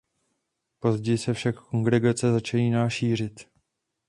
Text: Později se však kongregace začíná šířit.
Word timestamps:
Později 0.79 1.17
se 1.17 1.33
však 1.33 1.61
kongregace 1.65 2.31
začíná 2.31 2.89
šířit. 2.89 3.49